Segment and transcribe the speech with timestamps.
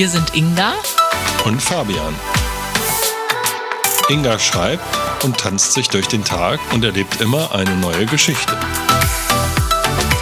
[0.00, 0.72] Wir sind Inga
[1.44, 2.14] und Fabian.
[4.08, 4.82] Inga schreibt
[5.24, 8.56] und tanzt sich durch den Tag und erlebt immer eine neue Geschichte.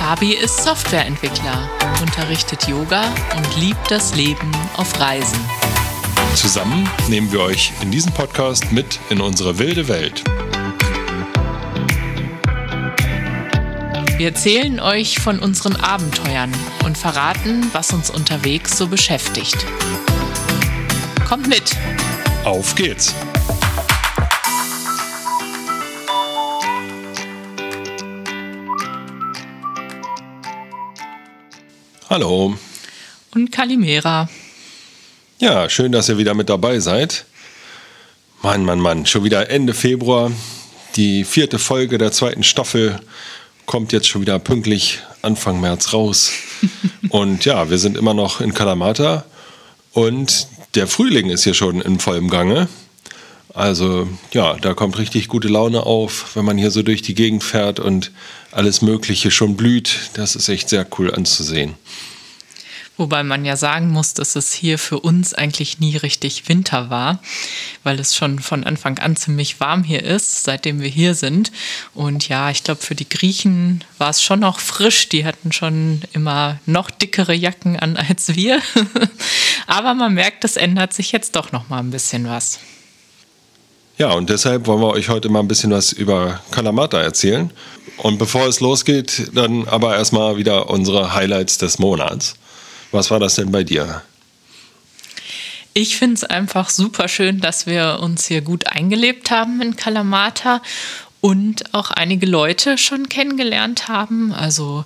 [0.01, 1.71] Fabi ist Softwareentwickler,
[2.03, 3.05] unterrichtet Yoga
[3.37, 5.39] und liebt das Leben auf Reisen.
[6.35, 10.25] Zusammen nehmen wir euch in diesem Podcast mit in unsere wilde Welt.
[14.19, 16.53] Wir erzählen euch von unseren Abenteuern
[16.85, 19.65] und verraten, was uns unterwegs so beschäftigt.
[21.25, 21.77] Kommt mit!
[22.43, 23.15] Auf geht's!
[32.11, 32.57] Hallo.
[33.37, 34.29] Und Kalimera.
[35.39, 37.25] Ja, schön, dass ihr wieder mit dabei seid.
[38.43, 40.33] Mann, Mann, Mann, schon wieder Ende Februar.
[40.97, 42.99] Die vierte Folge der zweiten Staffel
[43.69, 46.33] kommt jetzt schon wieder pünktlich Anfang März raus.
[47.11, 49.27] und ja, wir sind immer noch in Kalamata
[49.93, 52.69] und der Frühling ist hier schon in vollem Gange.
[53.53, 57.45] Also ja, da kommt richtig gute Laune auf, wenn man hier so durch die Gegend
[57.45, 58.11] fährt und
[58.53, 60.11] alles Mögliche schon blüht.
[60.15, 61.75] Das ist echt sehr cool anzusehen.
[62.99, 67.21] Wobei man ja sagen muss, dass es hier für uns eigentlich nie richtig Winter war,
[67.85, 71.53] weil es schon von Anfang an ziemlich warm hier ist, seitdem wir hier sind.
[71.95, 75.09] Und ja, ich glaube, für die Griechen war es schon noch frisch.
[75.09, 78.61] Die hatten schon immer noch dickere Jacken an als wir.
[79.69, 82.59] Aber man merkt, es ändert sich jetzt doch noch mal ein bisschen was.
[83.97, 87.53] Ja, und deshalb wollen wir euch heute mal ein bisschen was über Kalamata erzählen.
[87.99, 92.35] Und bevor es losgeht, dann aber erstmal wieder unsere Highlights des Monats.
[92.91, 94.03] Was war das denn bei dir?
[95.75, 100.61] Ich finde es einfach super schön, dass wir uns hier gut eingelebt haben in Kalamata
[101.21, 104.33] und auch einige Leute schon kennengelernt haben.
[104.33, 104.85] Also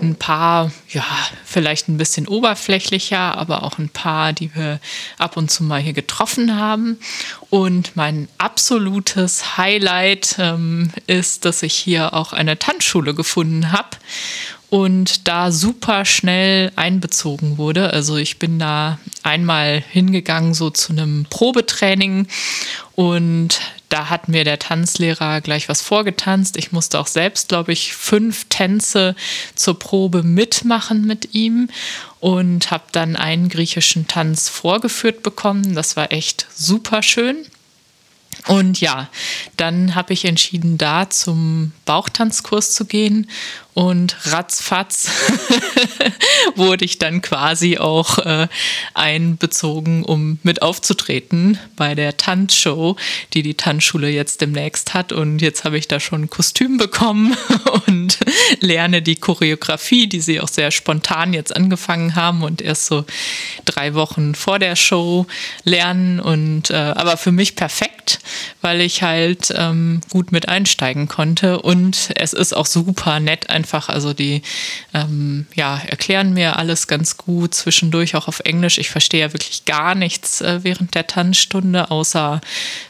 [0.00, 1.04] ein paar, ja,
[1.44, 4.78] vielleicht ein bisschen oberflächlicher, aber auch ein paar, die wir
[5.18, 6.98] ab und zu mal hier getroffen haben.
[7.48, 13.96] Und mein absolutes Highlight ähm, ist, dass ich hier auch eine Tanzschule gefunden habe
[14.70, 17.92] und da super schnell einbezogen wurde.
[17.92, 22.28] Also ich bin da einmal hingegangen so zu einem Probetraining
[22.94, 26.56] und da hat mir der Tanzlehrer gleich was vorgetanzt.
[26.56, 29.16] Ich musste auch selbst, glaube ich, fünf Tänze
[29.56, 31.68] zur Probe mitmachen mit ihm
[32.20, 35.74] und habe dann einen griechischen Tanz vorgeführt bekommen.
[35.74, 37.44] Das war echt super schön.
[38.46, 39.08] Und ja,
[39.56, 43.28] dann habe ich entschieden, da zum Bauchtanzkurs zu gehen
[43.80, 45.08] und ratzfatz
[46.54, 48.46] wurde ich dann quasi auch äh,
[48.92, 52.96] einbezogen, um mit aufzutreten bei der Tanzshow,
[53.32, 55.12] die die Tanzschule jetzt demnächst hat.
[55.12, 57.34] Und jetzt habe ich da schon ein Kostüm bekommen
[57.86, 58.18] und
[58.60, 63.06] lerne die Choreografie, die sie auch sehr spontan jetzt angefangen haben und erst so
[63.64, 65.26] drei Wochen vor der Show
[65.64, 66.20] lernen.
[66.20, 68.18] Und äh, aber für mich perfekt,
[68.60, 71.62] weil ich halt ähm, gut mit einsteigen konnte.
[71.62, 73.69] Und es ist auch super nett, einfach.
[73.72, 74.42] Also die
[74.94, 78.78] ähm, ja, erklären mir alles ganz gut, zwischendurch auch auf Englisch.
[78.78, 82.40] Ich verstehe ja wirklich gar nichts äh, während der Tanzstunde, außer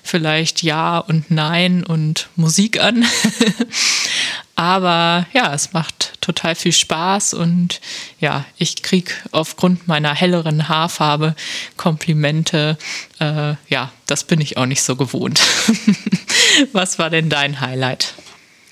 [0.02, 3.04] vielleicht Ja und Nein und Musik an.
[4.60, 7.80] Aber ja, es macht total viel Spaß und
[8.20, 11.34] ja, ich kriege aufgrund meiner helleren Haarfarbe
[11.78, 12.76] Komplimente.
[13.20, 15.40] Äh, ja, das bin ich auch nicht so gewohnt.
[16.72, 18.12] Was war denn dein Highlight?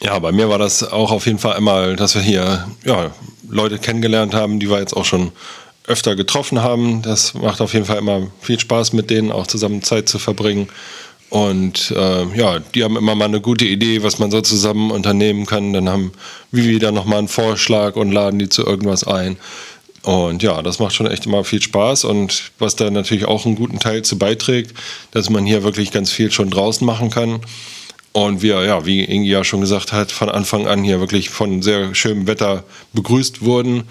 [0.01, 3.11] Ja, bei mir war das auch auf jeden Fall einmal, dass wir hier ja,
[3.49, 5.33] Leute kennengelernt haben, die wir jetzt auch schon
[5.87, 7.03] öfter getroffen haben.
[7.03, 10.69] Das macht auf jeden Fall immer viel Spaß, mit denen auch zusammen Zeit zu verbringen.
[11.31, 15.47] Und äh, ja, die haben immer mal eine gute Idee, was man so zusammen unternehmen
[15.47, 15.73] kann.
[15.73, 16.13] Dann haben
[16.53, 19.37] wir wieder nochmal einen Vorschlag und laden die zu irgendwas ein.
[20.03, 22.05] Und ja, das macht schon echt immer viel Spaß.
[22.05, 24.75] Und was da natürlich auch einen guten Teil zu beiträgt,
[25.11, 27.41] dass man hier wirklich ganz viel schon draußen machen kann.
[28.13, 31.63] Und wir, ja, wie Ingi ja schon gesagt hat, von Anfang an hier wirklich von
[31.63, 33.85] sehr schönem Wetter begrüßt wurden.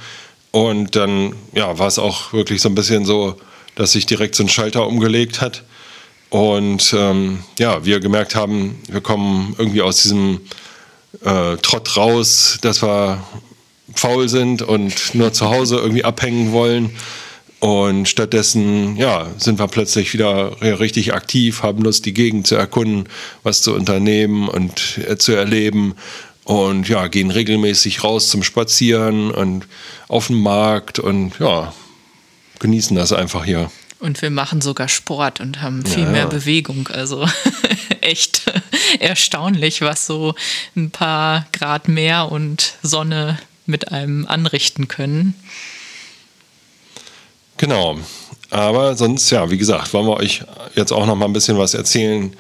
[0.52, 3.38] Und dann, ja, war es auch wirklich so ein bisschen so,
[3.76, 5.64] dass sich direkt so ein Schalter umgelegt hat.
[6.30, 10.42] Und ähm, ja, wir gemerkt haben, wir kommen irgendwie aus diesem
[11.24, 13.24] äh, Trott raus, dass wir
[13.96, 16.92] faul sind und nur zu Hause irgendwie abhängen wollen.
[17.60, 23.10] Und stattdessen, ja, sind wir plötzlich wieder richtig aktiv, haben Lust, die Gegend zu erkunden,
[23.42, 25.96] was zu unternehmen und äh, zu erleben.
[26.44, 29.66] Und ja, gehen regelmäßig raus zum Spazieren und
[30.08, 31.74] auf den Markt und ja,
[32.60, 33.72] genießen das einfach hier.
[34.00, 36.28] Und wir machen sogar Sport und haben viel ja, mehr ja.
[36.28, 36.88] Bewegung.
[36.88, 37.28] Also
[38.02, 38.44] echt
[39.00, 40.36] erstaunlich, was so
[40.76, 45.34] ein paar Grad mehr und Sonne mit einem anrichten können.
[47.58, 47.98] Genau.
[48.50, 50.44] Aber sonst, ja, wie gesagt, wollen wir euch
[50.76, 52.34] jetzt auch noch mal ein bisschen was erzählen,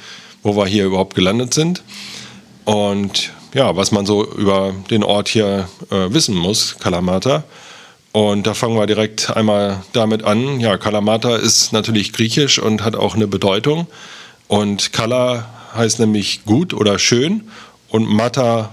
[0.43, 1.83] wo wir hier überhaupt gelandet sind.
[2.65, 7.43] Und ja, was man so über den Ort hier äh, wissen muss, Kalamata.
[8.11, 10.59] Und da fangen wir direkt einmal damit an.
[10.59, 13.87] Ja, Kalamata ist natürlich griechisch und hat auch eine Bedeutung.
[14.47, 17.49] Und Kala heißt nämlich gut oder schön
[17.89, 18.71] und Mata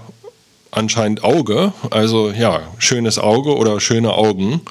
[0.75, 1.73] anscheinend Auge.
[1.89, 4.61] Also ja, schönes Auge oder schöne Augen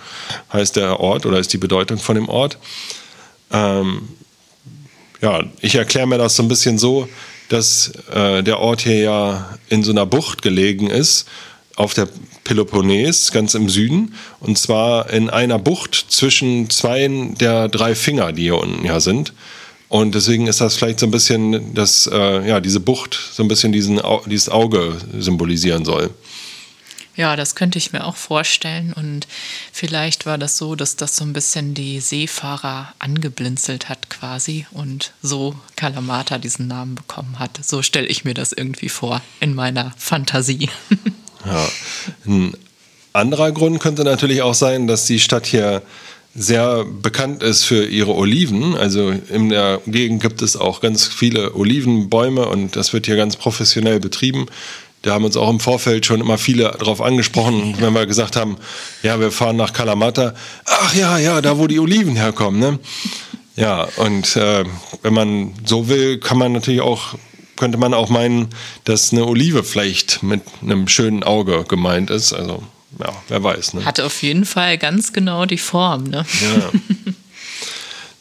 [0.53, 2.59] heißt der Ort oder ist die Bedeutung von dem Ort.
[3.51, 4.09] Ähm,
[5.21, 7.09] ja, ich erkläre mir das so ein bisschen so,
[7.49, 11.27] dass äh, der Ort hier ja in so einer Bucht gelegen ist
[11.77, 12.09] auf der
[12.45, 14.15] Peloponnes, ganz im Süden.
[14.41, 17.09] Und zwar in einer Bucht zwischen zwei
[17.41, 19.33] der drei Finger, die hier unten ja sind.
[19.89, 23.49] Und deswegen ist das vielleicht so ein bisschen, dass äh, ja, diese Bucht so ein
[23.49, 26.11] bisschen diesen, dieses Auge symbolisieren soll.
[27.17, 28.93] Ja, das könnte ich mir auch vorstellen.
[28.93, 29.29] Und
[29.73, 35.13] vielleicht war das so, dass das so ein bisschen die Seefahrer angeblinzelt hat quasi und
[35.23, 37.61] so Kalamata diesen Namen bekommen hat.
[37.65, 40.69] So stelle ich mir das irgendwie vor in meiner Fantasie.
[41.47, 41.69] Ja.
[42.25, 42.55] Ein
[43.13, 45.83] anderer Grund könnte natürlich auch sein, dass die Stadt hier
[46.35, 48.77] sehr bekannt ist für ihre Oliven.
[48.77, 53.37] Also in der Gegend gibt es auch ganz viele Olivenbäume und das wird hier ganz
[53.37, 54.47] professionell betrieben.
[55.03, 58.57] Da haben uns auch im Vorfeld schon immer viele darauf angesprochen, wenn wir gesagt haben,
[59.03, 60.35] ja, wir fahren nach Kalamata.
[60.65, 62.59] Ach ja, ja, da wo die Oliven herkommen.
[62.59, 62.79] Ne?
[63.55, 64.65] Ja, und äh,
[65.03, 67.15] wenn man so will, kann man natürlich auch
[67.57, 68.49] könnte man auch meinen,
[68.83, 72.33] dass eine Olive vielleicht mit einem schönen Auge gemeint ist.
[72.33, 72.65] Also,
[72.99, 73.75] ja, wer weiß.
[73.75, 73.85] Ne?
[73.85, 76.05] Hat auf jeden Fall ganz genau die Form.
[76.05, 76.25] Ne?
[76.43, 76.71] Ja.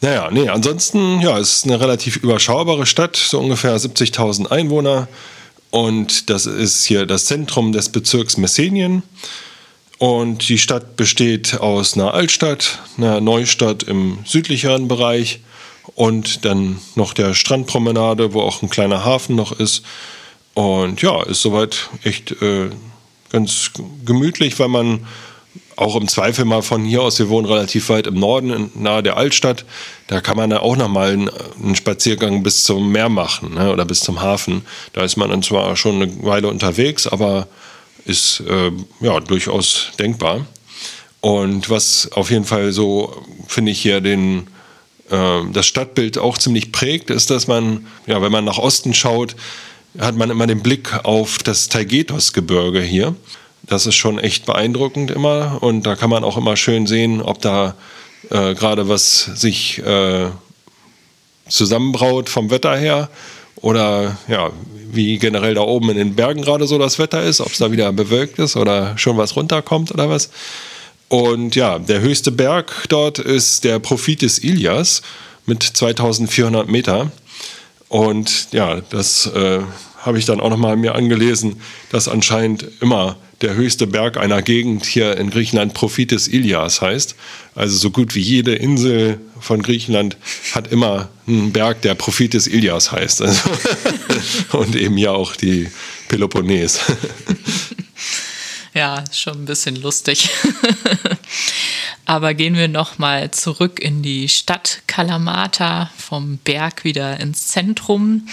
[0.00, 5.08] naja, nee, ansonsten, ja, es ist eine relativ überschaubare Stadt, so ungefähr 70.000 Einwohner.
[5.70, 9.02] Und das ist hier das Zentrum des Bezirks Messenien.
[9.98, 15.40] Und die Stadt besteht aus einer Altstadt, einer Neustadt im südlicheren Bereich
[15.94, 19.82] und dann noch der Strandpromenade, wo auch ein kleiner Hafen noch ist.
[20.54, 22.70] Und ja, ist soweit echt äh,
[23.34, 23.72] ganz
[24.04, 25.06] gemütlich, weil man
[25.76, 29.16] auch im Zweifel mal von hier aus, wir wohnen relativ weit im Norden, nahe der
[29.16, 29.64] Altstadt,
[30.06, 34.00] da kann man dann auch nochmal einen, Spaziergang bis zum Meer machen ne, oder bis
[34.00, 34.62] zum Hafen.
[34.92, 37.48] Da ist man dann zwar schon eine Weile unterwegs, aber
[38.04, 38.70] ist äh,
[39.00, 40.46] ja durchaus denkbar.
[41.20, 44.46] Und was auf jeden Fall so, finde ich hier den
[45.10, 49.34] ähm, das Stadtbild auch ziemlich prägt, ist, dass man, ja, wenn man nach Osten schaut,
[49.98, 53.14] hat man immer den Blick auf das Taigetos-Gebirge hier.
[53.62, 57.40] Das ist schon echt beeindruckend immer und da kann man auch immer schön sehen, ob
[57.40, 57.74] da
[58.30, 60.26] äh, gerade was sich äh,
[61.48, 63.08] zusammenbraut vom Wetter her
[63.56, 64.50] oder ja,
[64.90, 67.72] wie generell da oben in den Bergen gerade so das Wetter ist, ob es da
[67.72, 70.30] wieder bewölkt ist oder schon was runterkommt oder was.
[71.08, 75.02] Und ja, der höchste Berg dort ist der Prophitis Ilias
[75.46, 77.10] mit 2400 Meter.
[77.94, 79.60] Und ja, das äh,
[80.00, 81.60] habe ich dann auch nochmal mir angelesen,
[81.90, 87.14] dass anscheinend immer der höchste Berg einer Gegend hier in Griechenland Prophitis Ilias heißt.
[87.54, 90.16] Also so gut wie jede Insel von Griechenland
[90.56, 93.22] hat immer einen Berg, der Prophitis Ilias heißt.
[93.22, 93.48] Also
[94.58, 95.68] und eben ja auch die
[96.08, 96.80] Peloponnes.
[98.74, 100.30] Ja, schon ein bisschen lustig.
[102.06, 108.28] Aber gehen wir noch mal zurück in die Stadt Kalamata, vom Berg wieder ins Zentrum.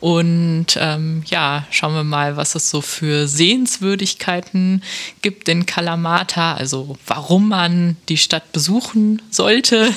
[0.00, 4.82] Und ähm, ja, schauen wir mal, was es so für Sehenswürdigkeiten
[5.22, 9.94] gibt in Kalamata, also warum man die Stadt besuchen sollte.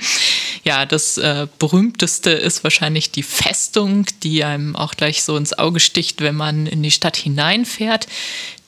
[0.64, 5.80] ja, das äh, berühmteste ist wahrscheinlich die Festung, die einem auch gleich so ins Auge
[5.80, 8.06] sticht, wenn man in die Stadt hineinfährt.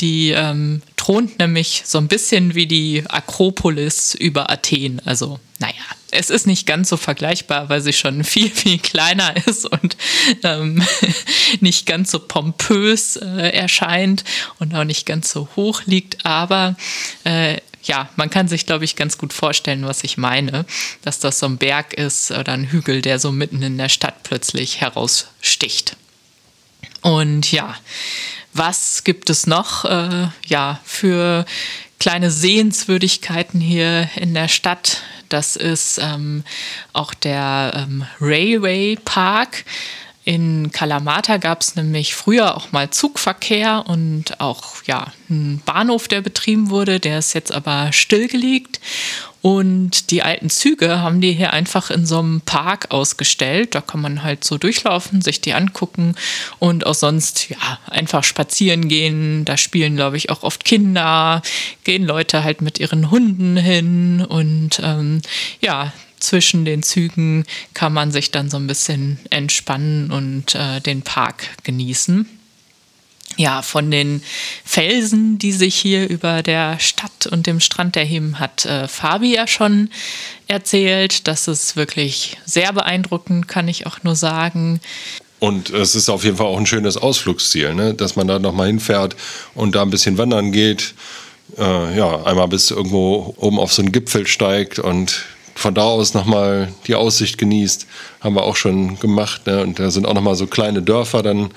[0.00, 5.00] Die ähm, thront nämlich so ein bisschen wie die Akropolis über Athen.
[5.04, 5.74] Also, naja,
[6.10, 9.96] es ist nicht ganz so vergleichbar, weil sie schon viel, viel kleiner ist und
[10.42, 10.84] ähm,
[11.60, 14.24] nicht ganz so pompös äh, erscheint
[14.58, 16.26] und auch nicht ganz so hoch liegt.
[16.26, 16.74] Aber
[17.22, 20.64] äh, ja, man kann sich, glaube ich, ganz gut vorstellen, was ich meine,
[21.02, 24.22] dass das so ein Berg ist oder ein Hügel, der so mitten in der Stadt
[24.22, 25.96] plötzlich heraussticht.
[27.02, 27.76] Und ja,
[28.54, 31.44] was gibt es noch äh, ja, für
[32.00, 35.02] kleine Sehenswürdigkeiten hier in der Stadt?
[35.28, 36.44] Das ist ähm,
[36.92, 39.64] auch der ähm, Railway Park.
[40.24, 46.22] In Kalamata gab es nämlich früher auch mal Zugverkehr und auch ja, einen Bahnhof, der
[46.22, 46.98] betrieben wurde.
[46.98, 48.80] Der ist jetzt aber stillgelegt.
[49.42, 53.74] Und die alten Züge haben die hier einfach in so einem Park ausgestellt.
[53.74, 56.14] Da kann man halt so durchlaufen, sich die angucken
[56.58, 59.44] und auch sonst ja einfach spazieren gehen.
[59.44, 61.42] Da spielen, glaube ich, auch oft Kinder,
[61.84, 65.20] gehen Leute halt mit ihren Hunden hin und ähm,
[65.60, 65.92] ja,
[66.24, 71.48] zwischen den Zügen kann man sich dann so ein bisschen entspannen und äh, den Park
[71.62, 72.26] genießen
[73.36, 74.22] ja, von den
[74.64, 79.46] Felsen, die sich hier über der Stadt und dem Strand erheben, hat äh, Fabi ja
[79.46, 79.90] schon
[80.46, 81.26] erzählt.
[81.26, 84.80] Das ist wirklich sehr beeindruckend, kann ich auch nur sagen.
[85.40, 87.94] Und es ist auf jeden Fall auch ein schönes Ausflugsziel, ne?
[87.94, 89.16] dass man da nochmal hinfährt
[89.54, 90.94] und da ein bisschen wandern geht.
[91.58, 96.14] Äh, ja, einmal bis irgendwo oben auf so einen Gipfel steigt und von da aus
[96.14, 97.86] nochmal die Aussicht genießt.
[98.20, 99.46] Haben wir auch schon gemacht.
[99.46, 99.62] Ne?
[99.62, 101.50] Und da sind auch nochmal so kleine Dörfer dann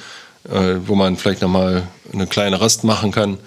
[0.49, 3.37] äh, wo man vielleicht nochmal eine kleine Rast machen kann.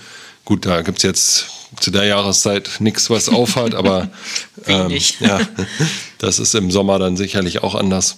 [0.44, 1.46] Gut, da gibt es jetzt
[1.80, 4.08] zu der Jahreszeit nichts, was aufhat, aber
[4.66, 5.40] ähm, ja,
[6.18, 8.16] das ist im Sommer dann sicherlich auch anders.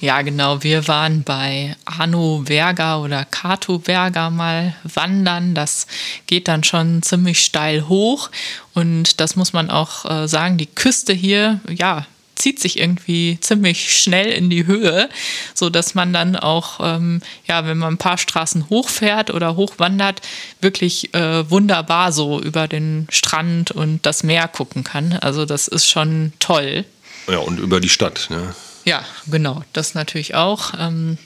[0.00, 0.62] Ja, genau.
[0.62, 5.54] Wir waren bei Arno Berger oder Kato Berger mal wandern.
[5.54, 5.86] Das
[6.26, 8.30] geht dann schon ziemlich steil hoch.
[8.72, 13.92] Und das muss man auch äh, sagen, die Küste hier, ja, zieht sich irgendwie ziemlich
[13.92, 15.10] schnell in die Höhe,
[15.52, 20.22] so dass man dann auch, ähm, ja, wenn man ein paar Straßen hochfährt oder hochwandert,
[20.62, 25.12] wirklich äh, wunderbar so über den Strand und das Meer gucken kann.
[25.20, 26.86] Also das ist schon toll.
[27.28, 28.28] Ja, und über die Stadt.
[28.30, 28.54] Ne?
[28.84, 30.72] Ja, genau, das natürlich auch.
[30.78, 31.18] Ähm,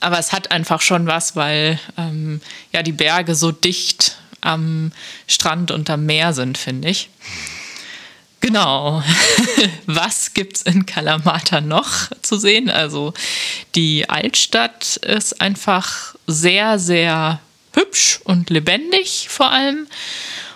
[0.00, 2.40] aber es hat einfach schon was, weil ähm,
[2.72, 4.92] ja die Berge so dicht am
[5.26, 7.10] Strand und am Meer sind, finde ich.
[8.40, 9.02] Genau.
[9.86, 12.70] Was gibt es in Kalamata noch zu sehen?
[12.70, 13.12] Also
[13.74, 17.40] die Altstadt ist einfach sehr, sehr
[17.74, 19.86] hübsch und lebendig vor allem.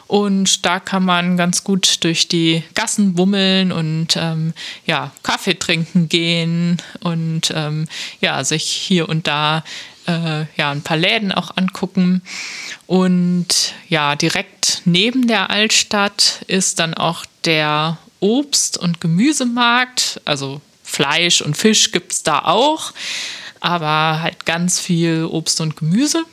[0.06, 4.52] Und da kann man ganz gut durch die Gassen bummeln und ähm,
[4.86, 7.88] ja, Kaffee trinken gehen und ähm,
[8.20, 9.64] ja, sich hier und da
[10.06, 12.22] äh, ja, ein paar Läden auch angucken.
[12.86, 20.20] Und ja, direkt neben der Altstadt ist dann auch der Obst- und Gemüsemarkt.
[20.24, 22.92] Also Fleisch und Fisch gibt es da auch,
[23.60, 26.24] aber halt ganz viel Obst und Gemüse.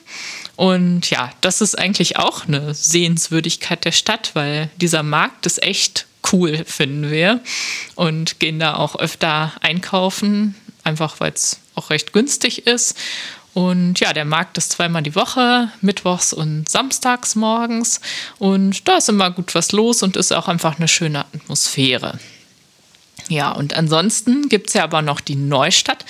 [0.61, 6.05] Und ja, das ist eigentlich auch eine Sehenswürdigkeit der Stadt, weil dieser Markt ist echt
[6.31, 7.39] cool, finden wir.
[7.95, 10.53] Und gehen da auch öfter einkaufen,
[10.83, 12.95] einfach weil es auch recht günstig ist.
[13.55, 17.99] Und ja, der Markt ist zweimal die Woche, mittwochs und samstags morgens.
[18.37, 22.19] Und da ist immer gut was los und ist auch einfach eine schöne Atmosphäre.
[23.31, 26.03] Ja, und ansonsten gibt es ja aber noch die Neustadt.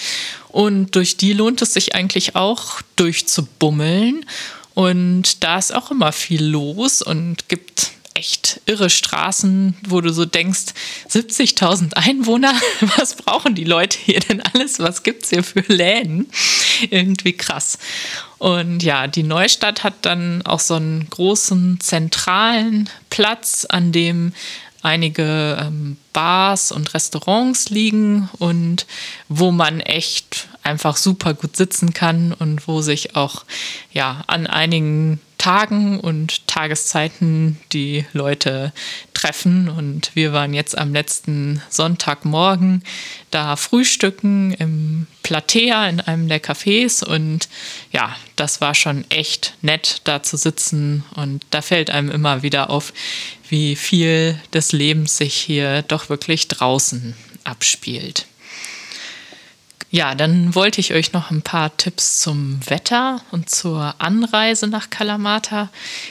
[0.49, 4.25] Und durch die lohnt es sich eigentlich auch durchzubummeln.
[4.73, 10.25] Und da ist auch immer viel los und gibt echt irre Straßen, wo du so
[10.25, 10.73] denkst,
[11.11, 12.53] 70.000 Einwohner,
[12.97, 14.79] was brauchen die Leute hier denn alles?
[14.79, 16.27] Was gibt es hier für Läden?
[16.89, 17.77] Irgendwie krass.
[18.39, 24.33] Und ja, die Neustadt hat dann auch so einen großen zentralen Platz, an dem
[24.81, 28.85] einige ähm, Bars und Restaurants liegen und
[29.29, 33.45] wo man echt einfach super gut sitzen kann und wo sich auch
[33.91, 38.73] ja an einigen Tagen und Tageszeiten die Leute
[39.15, 39.69] treffen.
[39.69, 42.83] Und wir waren jetzt am letzten Sonntagmorgen
[43.31, 47.03] da frühstücken im Platea in einem der Cafés.
[47.03, 47.49] Und
[47.91, 51.05] ja, das war schon echt nett, da zu sitzen.
[51.15, 52.93] Und da fällt einem immer wieder auf,
[53.49, 58.27] wie viel des Lebens sich hier doch wirklich draußen abspielt.
[59.93, 64.89] Ja, dann wollte ich euch noch ein paar Tipps zum Wetter und zur Anreise nach
[64.89, 65.69] Kalamata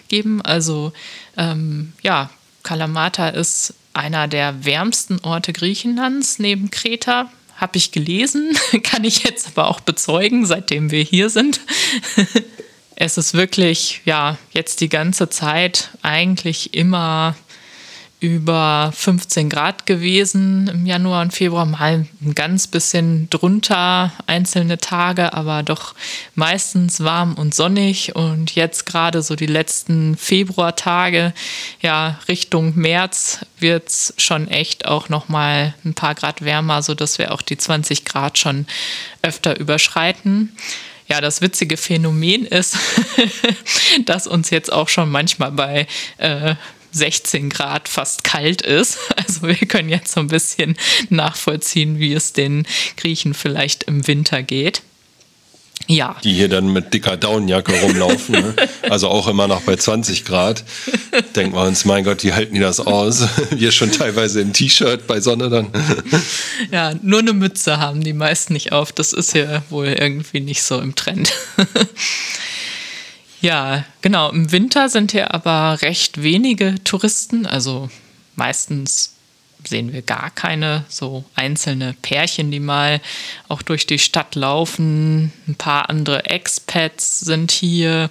[0.08, 0.42] geben.
[0.42, 0.92] Also
[1.38, 2.28] ähm, ja,
[2.62, 7.32] Kalamata ist einer der wärmsten Orte Griechenlands neben Kreta.
[7.56, 11.60] Habe ich gelesen, kann ich jetzt aber auch bezeugen, seitdem wir hier sind.
[12.96, 17.34] es ist wirklich, ja, jetzt die ganze Zeit eigentlich immer
[18.20, 25.32] über 15 Grad gewesen im Januar und Februar, mal ein ganz bisschen drunter einzelne Tage,
[25.32, 25.94] aber doch
[26.34, 31.32] meistens warm und sonnig und jetzt gerade so die letzten Februartage,
[31.80, 37.18] ja, Richtung März wird es schon echt auch noch mal ein paar Grad wärmer, sodass
[37.18, 38.66] wir auch die 20 Grad schon
[39.22, 40.52] öfter überschreiten.
[41.08, 42.76] Ja, das witzige Phänomen ist,
[44.04, 46.54] dass uns jetzt auch schon manchmal bei äh,
[46.92, 48.98] 16 Grad fast kalt ist.
[49.30, 50.76] Also wir können jetzt so ein bisschen
[51.08, 52.66] nachvollziehen, wie es den
[52.96, 54.82] Griechen vielleicht im Winter geht.
[55.86, 56.16] Ja.
[56.22, 58.34] Die hier dann mit dicker Daunenjacke rumlaufen.
[58.34, 58.54] Ne?
[58.88, 60.64] Also auch immer noch bei 20 Grad.
[61.34, 63.26] Denken wir uns, mein Gott, die halten die das aus.
[63.50, 65.68] Wir schon teilweise im T-Shirt bei Sonne dann.
[66.70, 68.92] Ja, nur eine Mütze haben die meisten nicht auf.
[68.92, 71.32] Das ist ja wohl irgendwie nicht so im Trend.
[73.40, 74.30] Ja, genau.
[74.30, 77.88] Im Winter sind hier aber recht wenige Touristen, also
[78.36, 79.14] meistens
[79.66, 80.84] sehen wir gar keine.
[80.88, 83.00] So einzelne Pärchen, die mal
[83.48, 85.32] auch durch die Stadt laufen.
[85.46, 88.10] Ein paar andere Expats sind hier.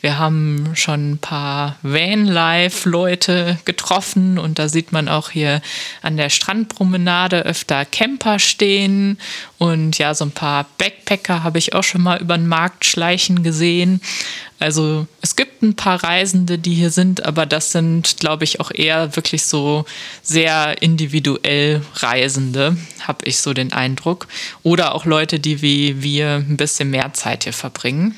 [0.00, 5.60] Wir haben schon ein paar Vanlife-Leute getroffen und da sieht man auch hier
[6.02, 9.18] an der Strandpromenade öfter Camper stehen
[9.58, 13.42] und ja, so ein paar Backpacker habe ich auch schon mal über den Markt schleichen
[13.42, 14.00] gesehen.
[14.60, 18.72] Also es gibt ein paar Reisende, die hier sind, aber das sind, glaube ich, auch
[18.72, 19.84] eher wirklich so
[20.22, 24.26] sehr individuell Reisende, habe ich so den Eindruck.
[24.64, 28.16] Oder auch Leute, die wie wir ein bisschen mehr Zeit hier verbringen.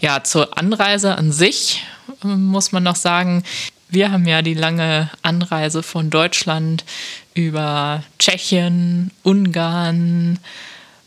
[0.00, 1.82] Ja, zur Anreise an sich
[2.24, 3.42] ähm, muss man noch sagen,
[3.90, 6.84] wir haben ja die lange Anreise von Deutschland
[7.34, 10.38] über Tschechien, Ungarn,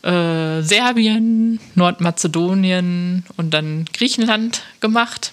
[0.02, 5.32] äh, Serbien, Nordmazedonien und dann Griechenland gemacht.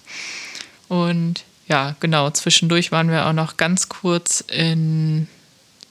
[0.87, 5.27] Und ja, genau, zwischendurch waren wir auch noch ganz kurz in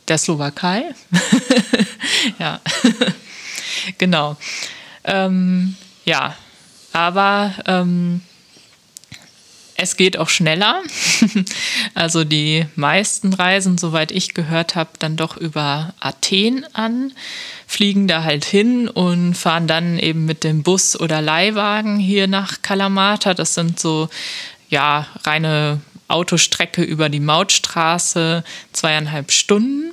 [0.09, 0.85] der Slowakei.
[2.39, 2.61] ja,
[3.99, 4.37] genau.
[5.05, 6.35] Ähm, ja,
[6.93, 8.23] aber ähm,
[9.77, 10.83] es geht auch schneller.
[11.95, 17.13] also die meisten Reisen, soweit ich gehört habe, dann doch über Athen an,
[17.69, 22.63] fliegen da halt hin und fahren dann eben mit dem Bus oder Leihwagen hier nach
[22.63, 23.35] Kalamata.
[23.35, 24.09] Das sind so
[24.71, 29.93] ja reine Autostrecke über die Mautstraße, zweieinhalb Stunden.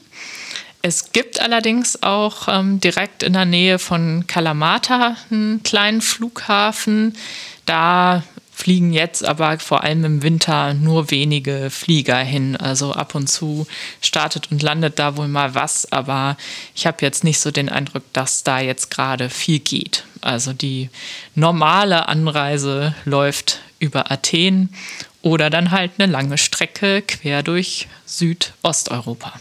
[0.82, 7.18] Es gibt allerdings auch ähm, direkt in der Nähe von Kalamata einen kleinen Flughafen.
[7.66, 8.24] Da
[8.56, 12.56] fliegen jetzt aber vor allem im Winter nur wenige Flieger hin.
[12.56, 13.68] Also ab und zu
[14.02, 16.38] startet und landet da wohl mal was, aber
[16.74, 20.06] ich habe jetzt nicht so den Eindruck, dass da jetzt gerade viel geht.
[20.22, 20.90] Also die
[21.36, 24.74] normale Anreise läuft über Athen
[25.22, 29.34] oder dann halt eine lange Strecke quer durch Südosteuropa.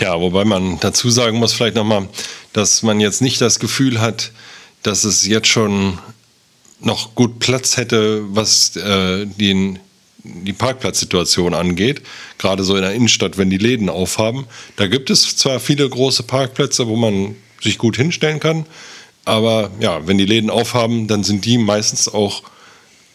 [0.00, 2.08] Ja, wobei man dazu sagen muss vielleicht nochmal,
[2.52, 4.30] dass man jetzt nicht das Gefühl hat,
[4.84, 5.98] dass es jetzt schon
[6.80, 9.78] noch gut Platz hätte, was äh, den,
[10.22, 12.02] die Parkplatzsituation angeht.
[12.38, 14.46] Gerade so in der Innenstadt, wenn die Läden aufhaben.
[14.76, 18.66] Da gibt es zwar viele große Parkplätze, wo man sich gut hinstellen kann,
[19.24, 22.42] aber ja, wenn die Läden aufhaben, dann sind die meistens auch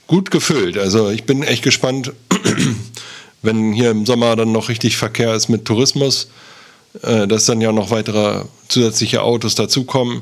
[0.05, 0.77] gut gefüllt.
[0.77, 2.11] Also ich bin echt gespannt,
[3.41, 6.29] wenn hier im Sommer dann noch richtig Verkehr ist mit Tourismus,
[7.01, 10.21] äh, dass dann ja noch weitere zusätzliche Autos dazukommen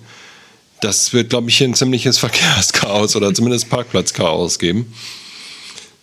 [0.81, 4.93] das wird, glaube ich, hier ein ziemliches Verkehrschaos oder zumindest Parkplatzchaos geben.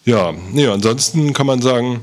[0.05, 2.01] Ja, nee, ansonsten kann man sagen,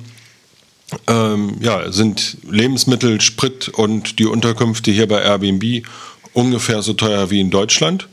[1.07, 5.85] ähm, ja, sind Lebensmittel, Sprit und die Unterkünfte hier bei Airbnb
[6.33, 8.07] ungefähr so teuer wie in Deutschland.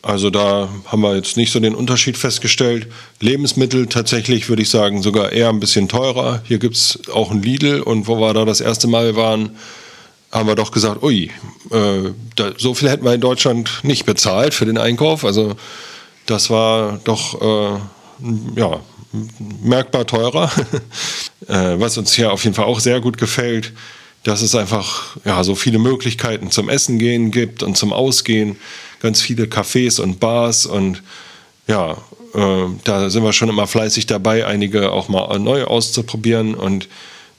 [0.00, 2.86] Also da haben wir jetzt nicht so den Unterschied festgestellt.
[3.20, 6.42] Lebensmittel tatsächlich würde ich sagen sogar eher ein bisschen teurer.
[6.46, 9.50] Hier gibt es auch ein Lidl und wo wir da das erste Mal waren,
[10.34, 11.30] haben wir doch gesagt, ui,
[11.70, 15.24] äh, da, so viel hätten wir in Deutschland nicht bezahlt für den Einkauf.
[15.24, 15.54] Also
[16.26, 17.78] das war doch äh,
[18.60, 18.80] ja,
[19.62, 20.50] merkbar teurer.
[21.48, 23.72] äh, was uns hier auf jeden Fall auch sehr gut gefällt,
[24.24, 28.56] dass es einfach ja, so viele Möglichkeiten zum Essen gehen gibt und zum Ausgehen.
[29.00, 31.02] Ganz viele Cafés und Bars und
[31.68, 31.92] ja,
[32.34, 36.88] äh, da sind wir schon immer fleißig dabei, einige auch mal neu auszuprobieren und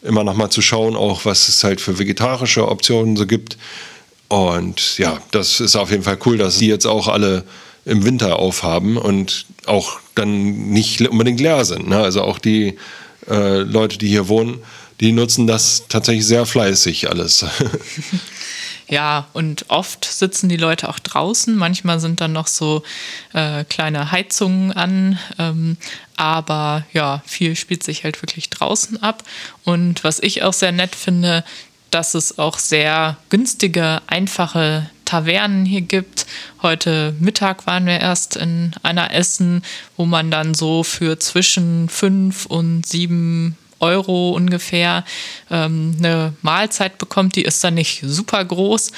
[0.06, 3.58] immer noch mal zu schauen, auch was es halt für vegetarische Optionen so gibt.
[4.28, 7.44] Und ja, das ist auf jeden Fall cool, dass die jetzt auch alle
[7.86, 11.88] im Winter aufhaben und auch dann nicht unbedingt leer sind.
[11.88, 11.98] Ne?
[11.98, 12.78] Also auch die
[13.30, 14.60] äh, Leute, die hier wohnen,
[15.00, 17.46] die nutzen das tatsächlich sehr fleißig alles.
[18.88, 21.56] Ja, und oft sitzen die Leute auch draußen.
[21.56, 22.84] Manchmal sind dann noch so
[23.34, 25.17] äh, kleine Heizungen an.
[25.39, 25.78] Ähm,
[26.17, 29.24] aber ja, viel spielt sich halt wirklich draußen ab.
[29.63, 31.43] Und was ich auch sehr nett finde,
[31.89, 36.26] dass es auch sehr günstige, einfache Tavernen hier gibt.
[36.62, 39.63] Heute Mittag waren wir erst in einer Essen,
[39.95, 45.04] wo man dann so für zwischen fünf und sieben Euro ungefähr
[45.50, 47.36] ähm, eine Mahlzeit bekommt.
[47.36, 48.92] Die ist dann nicht super groß,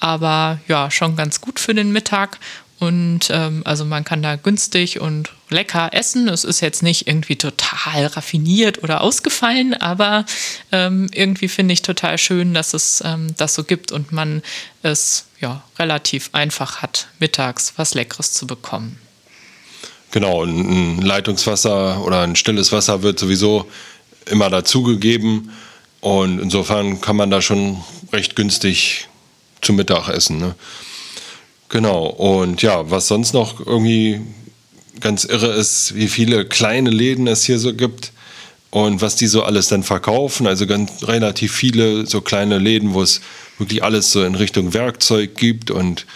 [0.00, 2.38] aber ja, schon ganz gut für den Mittag.
[2.78, 6.28] Und ähm, also man kann da günstig und lecker essen.
[6.28, 10.24] Es ist jetzt nicht irgendwie total raffiniert oder ausgefallen, aber
[10.70, 14.42] ähm, irgendwie finde ich total schön, dass es ähm, das so gibt und man
[14.82, 18.98] es ja relativ einfach hat, mittags was Leckeres zu bekommen.
[20.10, 23.68] Genau, ein Leitungswasser oder ein stilles Wasser wird sowieso
[24.26, 25.50] immer dazugegeben.
[26.00, 27.78] Und insofern kann man da schon
[28.12, 29.08] recht günstig
[29.60, 30.38] zum Mittag essen.
[30.38, 30.54] Ne?
[31.68, 32.06] Genau.
[32.06, 34.20] Und ja, was sonst noch irgendwie
[35.00, 38.12] ganz irre ist, wie viele kleine Läden es hier so gibt.
[38.70, 40.46] und was die so alles dann verkaufen.
[40.46, 43.20] Also ganz relativ viele so kleine Läden, wo es
[43.58, 46.06] wirklich alles so in Richtung Werkzeug gibt und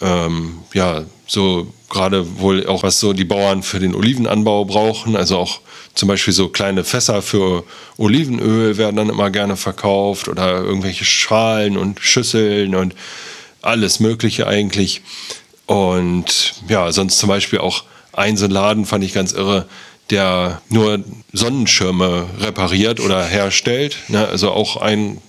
[0.00, 5.16] ähm, ja, so gerade wohl auch was so die Bauern für den Olivenanbau brauchen.
[5.16, 5.60] Also auch
[5.94, 7.64] zum Beispiel so kleine Fässer für
[7.96, 12.94] Olivenöl werden dann immer gerne verkauft oder irgendwelche Schalen und Schüsseln und
[13.62, 15.02] alles Mögliche eigentlich.
[15.66, 19.66] Und ja, sonst zum Beispiel auch ein so Laden fand ich ganz irre,
[20.10, 21.02] der nur
[21.32, 23.96] Sonnenschirme repariert oder herstellt.
[24.08, 24.26] Ne?
[24.26, 25.20] Also auch ein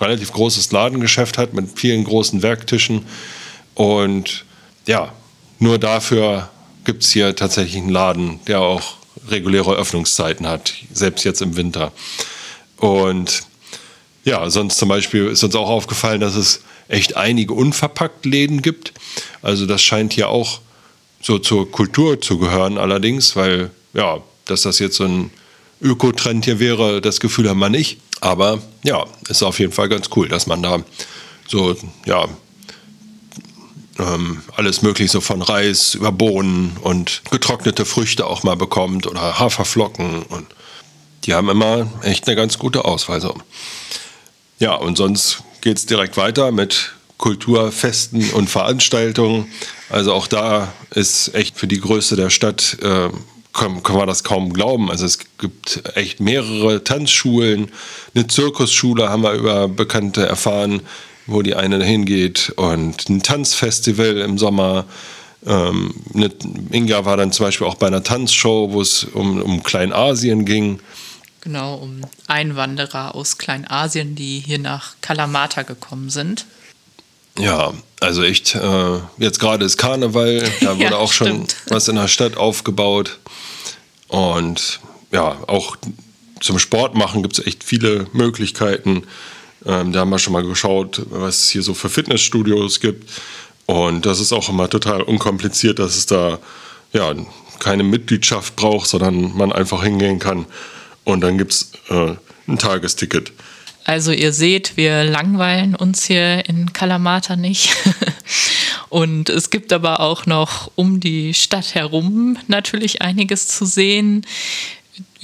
[0.00, 3.06] relativ großes Ladengeschäft hat mit vielen großen Werktischen.
[3.74, 4.44] Und
[4.86, 5.12] ja,
[5.58, 6.50] nur dafür
[6.84, 8.96] gibt es hier tatsächlich einen Laden, der auch
[9.28, 11.92] reguläre Öffnungszeiten hat, selbst jetzt im Winter.
[12.76, 13.42] Und
[14.24, 18.92] ja, sonst zum Beispiel ist uns auch aufgefallen, dass es echt einige unverpackt Läden gibt.
[19.42, 20.60] Also das scheint hier auch
[21.22, 25.30] so zur Kultur zu gehören allerdings, weil ja, dass das jetzt so ein
[25.80, 27.98] Ökotrend hier wäre, das Gefühl haben wir nicht.
[28.20, 30.82] Aber ja, ist auf jeden Fall ganz cool, dass man da
[31.46, 32.26] so, ja,
[34.04, 40.22] ähm, alles mögliche von Reis über Bohnen und getrocknete Früchte auch mal bekommt oder Haferflocken
[40.24, 40.46] und
[41.24, 43.20] die haben immer echt eine ganz gute Auswahl.
[43.20, 43.34] So.
[44.58, 49.46] Ja, und sonst geht es direkt weiter mit Kulturfesten und Veranstaltungen.
[49.88, 53.08] Also auch da ist echt für die Größe der Stadt äh,
[53.54, 54.90] kann man das kaum glauben.
[54.90, 57.70] Also es gibt echt mehrere Tanzschulen,
[58.14, 60.82] eine Zirkusschule haben wir über Bekannte erfahren,
[61.26, 64.84] wo die eine hingeht und ein Tanzfestival im Sommer.
[65.46, 66.30] Ähm, eine,
[66.70, 70.80] Inga war dann zum Beispiel auch bei einer Tanzshow, wo es um, um Kleinasien ging.
[71.40, 76.46] Genau, um Einwanderer aus Kleinasien, die hier nach Kalamata gekommen sind.
[77.38, 81.96] Ja, also echt, äh, jetzt gerade ist Karneval, da wurde ja, auch schon was in
[81.96, 83.18] der Stadt aufgebaut.
[84.08, 85.76] Und ja, auch
[86.40, 89.04] zum Sport machen gibt es echt viele Möglichkeiten.
[89.66, 93.10] Ähm, da haben wir schon mal geschaut, was es hier so für Fitnessstudios gibt.
[93.66, 96.38] Und das ist auch immer total unkompliziert, dass es da
[96.92, 97.14] ja,
[97.58, 100.46] keine Mitgliedschaft braucht, sondern man einfach hingehen kann.
[101.04, 102.14] Und dann gibt es äh,
[102.46, 103.32] ein Tagesticket.
[103.84, 107.74] Also ihr seht, wir langweilen uns hier in Kalamata nicht.
[108.88, 114.24] Und es gibt aber auch noch um die Stadt herum natürlich einiges zu sehen.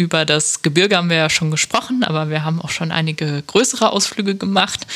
[0.01, 3.93] Über das Gebirge haben wir ja schon gesprochen, aber wir haben auch schon einige größere
[3.93, 4.87] Ausflüge gemacht.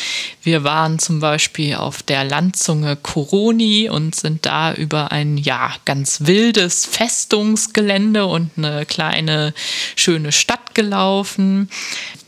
[0.43, 6.21] Wir waren zum Beispiel auf der Landzunge Koroni und sind da über ein ja ganz
[6.23, 9.53] wildes Festungsgelände und eine kleine
[9.95, 11.69] schöne Stadt gelaufen.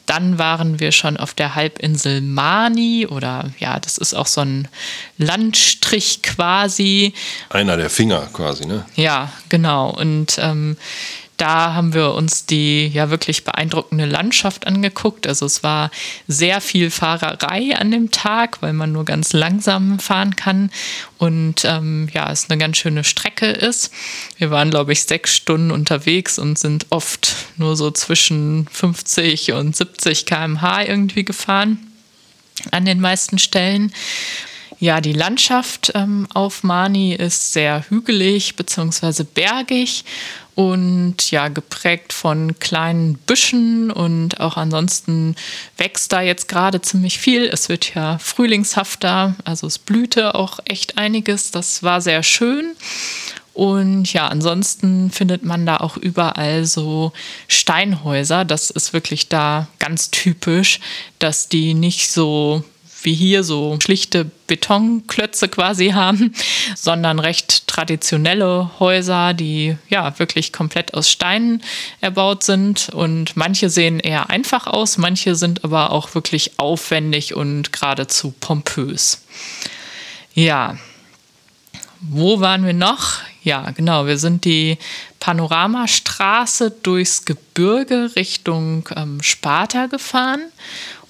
[0.04, 4.68] Dann waren wir schon auf der Halbinsel Mani oder ja, das ist auch so ein
[5.16, 7.14] Landstrich quasi.
[7.48, 8.84] Einer der Finger quasi, ne?
[8.96, 9.88] Ja, genau.
[9.88, 10.76] Und ähm,
[11.36, 15.26] da haben wir uns die ja wirklich beeindruckende Landschaft angeguckt.
[15.26, 15.90] Also es war
[16.26, 20.70] sehr viel Fahrerei an dem Tag, weil man nur ganz langsam fahren kann
[21.18, 23.90] und ähm, ja, es eine ganz schöne Strecke ist.
[24.38, 29.76] Wir waren, glaube ich, sechs Stunden unterwegs und sind oft nur so zwischen 50 und
[29.76, 31.78] 70 km/h irgendwie gefahren
[32.70, 33.92] an den meisten Stellen.
[34.78, 39.24] Ja, die Landschaft ähm, auf Mani ist sehr hügelig bzw.
[39.24, 40.04] bergig
[40.56, 45.36] und ja, geprägt von kleinen Büschen und auch ansonsten
[45.76, 47.44] wächst da jetzt gerade ziemlich viel.
[47.44, 51.50] Es wird ja frühlingshafter, also es blühte auch echt einiges.
[51.50, 52.74] Das war sehr schön.
[53.52, 57.12] Und ja, ansonsten findet man da auch überall so
[57.48, 58.46] Steinhäuser.
[58.46, 60.80] Das ist wirklich da ganz typisch,
[61.18, 62.64] dass die nicht so
[63.06, 66.34] wie hier so schlichte Betonklötze quasi haben,
[66.74, 71.62] sondern recht traditionelle Häuser, die ja wirklich komplett aus Steinen
[72.00, 72.90] erbaut sind.
[72.90, 79.24] Und manche sehen eher einfach aus, manche sind aber auch wirklich aufwendig und geradezu pompös.
[80.34, 80.76] Ja,
[82.00, 83.20] wo waren wir noch?
[83.42, 84.76] Ja, genau, wir sind die
[85.20, 90.42] Panoramastraße durchs Gebirge Richtung ähm, Sparta gefahren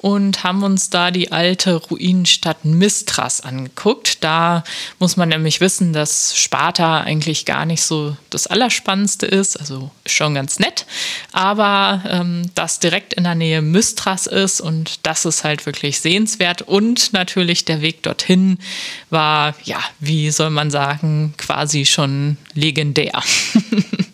[0.07, 4.23] und haben uns da die alte Ruinenstadt Mistras angeguckt.
[4.23, 4.63] Da
[5.01, 10.35] muss man nämlich wissen, dass Sparta eigentlich gar nicht so das Allerspannendste ist, also schon
[10.35, 10.87] ganz nett,
[11.33, 16.63] aber ähm, das direkt in der Nähe Mistras ist und das ist halt wirklich sehenswert
[16.63, 18.59] und natürlich der Weg dorthin
[19.11, 23.25] war, ja, wie soll man sagen, quasi schon legendär.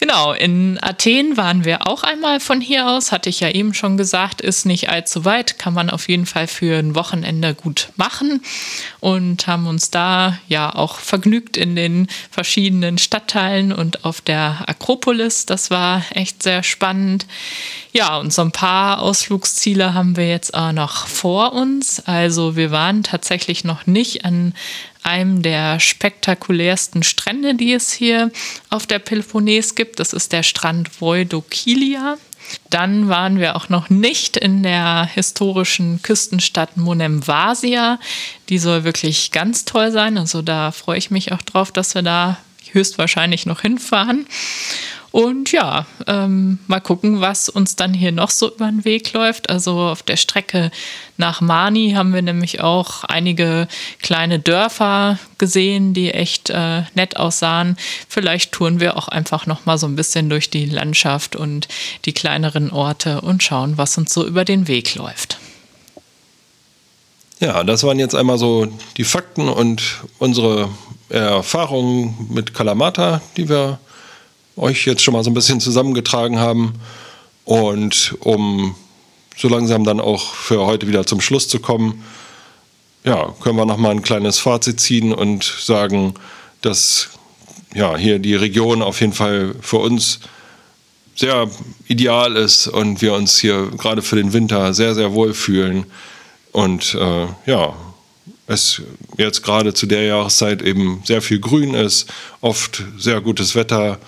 [0.00, 3.96] Genau, in Athen waren wir auch einmal von hier aus, hatte ich ja eben schon
[3.96, 8.40] gesagt, ist nicht allzu weit, kann man auf jeden Fall für ein Wochenende gut machen
[9.00, 15.46] und haben uns da ja auch vergnügt in den verschiedenen Stadtteilen und auf der Akropolis.
[15.46, 17.26] Das war echt sehr spannend.
[17.92, 22.06] Ja, und so ein paar Ausflugsziele haben wir jetzt auch noch vor uns.
[22.06, 24.54] Also wir waren tatsächlich noch nicht an
[25.02, 28.30] einem der spektakulärsten Strände, die es hier
[28.70, 30.00] auf der Peloponnes gibt.
[30.00, 32.16] Das ist der Strand Voidokilia.
[32.70, 37.98] Dann waren wir auch noch nicht in der historischen Küstenstadt Monemvasia.
[38.48, 40.18] Die soll wirklich ganz toll sein.
[40.18, 42.38] Also da freue ich mich auch drauf, dass wir da
[42.72, 44.26] höchstwahrscheinlich noch hinfahren.
[45.10, 49.48] Und ja, ähm, mal gucken, was uns dann hier noch so über den Weg läuft.
[49.48, 50.70] Also auf der Strecke
[51.16, 53.68] nach Mani haben wir nämlich auch einige
[54.02, 57.78] kleine Dörfer gesehen, die echt äh, nett aussahen.
[58.08, 61.68] Vielleicht touren wir auch einfach noch mal so ein bisschen durch die Landschaft und
[62.04, 65.38] die kleineren Orte und schauen, was uns so über den Weg läuft.
[67.40, 68.66] Ja, das waren jetzt einmal so
[68.96, 70.68] die Fakten und unsere
[71.08, 73.78] Erfahrungen mit Kalamata, die wir
[74.58, 76.74] euch jetzt schon mal so ein bisschen zusammengetragen haben.
[77.44, 78.74] Und um
[79.36, 82.04] so langsam dann auch für heute wieder zum Schluss zu kommen,
[83.04, 86.14] ja, können wir noch mal ein kleines Fazit ziehen und sagen,
[86.60, 87.10] dass
[87.74, 90.20] ja, hier die Region auf jeden Fall für uns
[91.14, 91.48] sehr
[91.86, 95.86] ideal ist und wir uns hier gerade für den Winter sehr, sehr wohl fühlen.
[96.52, 97.74] Und äh, ja,
[98.46, 98.82] es
[99.16, 102.08] jetzt gerade zu der Jahreszeit eben sehr viel Grün ist,
[102.40, 103.98] oft sehr gutes Wetter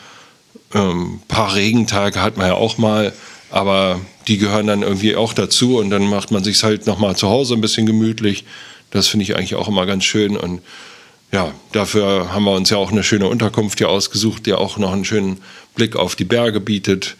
[0.74, 3.12] ähm, paar Regentage hat man ja auch mal,
[3.50, 7.28] aber die gehören dann irgendwie auch dazu und dann macht man sich halt nochmal zu
[7.28, 8.44] Hause ein bisschen gemütlich.
[8.90, 10.60] Das finde ich eigentlich auch immer ganz schön und
[11.32, 14.92] ja, dafür haben wir uns ja auch eine schöne Unterkunft hier ausgesucht, die auch noch
[14.92, 15.40] einen schönen
[15.76, 17.16] Blick auf die Berge bietet.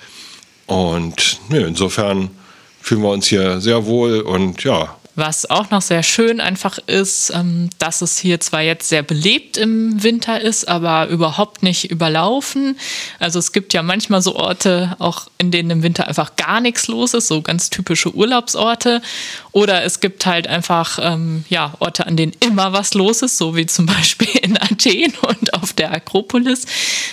[0.67, 2.31] Und ja, insofern
[2.81, 7.31] fühlen wir uns hier sehr wohl und ja, was auch noch sehr schön einfach ist,
[7.35, 12.79] ähm, dass es hier zwar jetzt sehr belebt im Winter ist, aber überhaupt nicht überlaufen.
[13.18, 16.88] Also es gibt ja manchmal so Orte, auch in denen im Winter einfach gar nichts
[16.88, 19.03] los ist, so ganz typische Urlaubsorte.
[19.53, 23.57] Oder es gibt halt einfach ähm, ja, Orte, an denen immer was los ist, so
[23.57, 26.66] wie zum Beispiel in Athen und auf der Akropolis.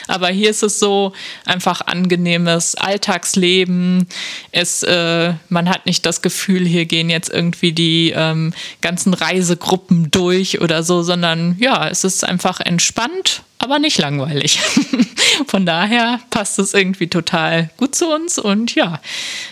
[0.08, 1.14] Aber hier ist es so
[1.46, 4.08] einfach angenehmes Alltagsleben.
[4.52, 10.12] Es, äh, man hat nicht das Gefühl, hier gehen jetzt irgendwie die ähm, ganzen Reisegruppen
[10.12, 14.60] durch oder so, sondern ja, es ist einfach entspannt, aber nicht langweilig.
[15.48, 19.00] Von daher passt es irgendwie total gut zu uns und ja,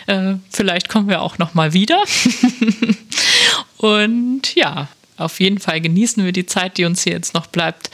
[0.06, 2.02] äh, vielleicht kommen wir auch noch mal wieder.
[3.78, 7.90] und ja, auf jeden Fall genießen wir die Zeit, die uns hier jetzt noch bleibt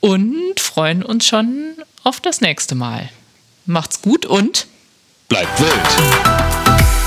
[0.00, 3.10] und freuen uns schon auf das nächste Mal.
[3.66, 4.66] Macht's gut und
[5.28, 7.01] bleibt wild.